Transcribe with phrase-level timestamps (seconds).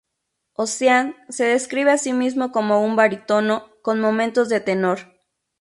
[0.53, 4.97] Ocean se describe a sí mismo como "un barítono, con momentos de tenor.